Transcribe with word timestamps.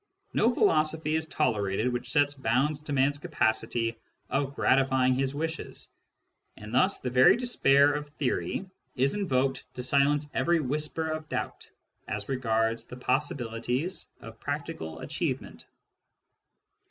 No 0.33 0.51
philosophy 0.51 1.15
is 1.15 1.27
tolerated 1.27 1.93
which 1.93 2.09
sets 2.11 2.33
bounds 2.33 2.81
to 2.81 2.91
man's 2.91 3.19
capacity 3.19 3.99
of 4.31 4.55
gratify 4.55 5.05
ing 5.05 5.13
his 5.13 5.35
wishes; 5.35 5.91
and 6.57 6.73
thus 6.73 6.97
the 6.97 7.11
very 7.11 7.37
despair 7.37 7.93
of 7.93 8.09
theory 8.15 8.67
is 8.95 9.13
invoked 9.13 9.63
to 9.75 9.83
silence 9.83 10.27
every 10.33 10.59
whisper 10.59 11.07
of 11.11 11.29
doubt 11.29 11.69
as 12.07 12.27
regards 12.29 12.85
the 12.85 12.97
possibilities 12.97 14.07
of 14.21 14.39
practical 14.39 14.97
achievement. 15.01 15.67